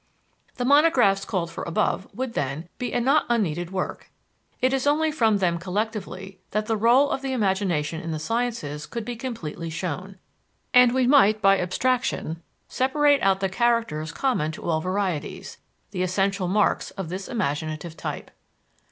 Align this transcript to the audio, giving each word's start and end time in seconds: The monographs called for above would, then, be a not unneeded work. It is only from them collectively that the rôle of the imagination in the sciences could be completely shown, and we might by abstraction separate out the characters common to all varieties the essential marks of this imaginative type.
The 0.55 0.65
monographs 0.65 1.25
called 1.25 1.51
for 1.51 1.63
above 1.63 2.07
would, 2.11 2.33
then, 2.33 2.67
be 2.79 2.91
a 2.91 2.99
not 2.99 3.27
unneeded 3.29 3.69
work. 3.69 4.09
It 4.59 4.73
is 4.73 4.87
only 4.87 5.11
from 5.11 5.37
them 5.37 5.59
collectively 5.59 6.39
that 6.49 6.65
the 6.65 6.75
rôle 6.75 7.11
of 7.11 7.21
the 7.21 7.33
imagination 7.33 8.01
in 8.01 8.09
the 8.09 8.17
sciences 8.17 8.87
could 8.87 9.05
be 9.05 9.15
completely 9.15 9.69
shown, 9.69 10.17
and 10.73 10.91
we 10.91 11.05
might 11.05 11.39
by 11.39 11.59
abstraction 11.59 12.41
separate 12.67 13.21
out 13.21 13.41
the 13.41 13.47
characters 13.49 14.11
common 14.11 14.51
to 14.53 14.67
all 14.67 14.81
varieties 14.81 15.59
the 15.91 16.01
essential 16.01 16.47
marks 16.47 16.89
of 16.89 17.09
this 17.09 17.27
imaginative 17.27 17.95
type. 17.95 18.31